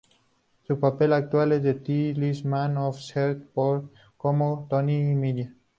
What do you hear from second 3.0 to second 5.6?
Earth" como Phil "Tandy" Miller.